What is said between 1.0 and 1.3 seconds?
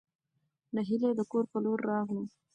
د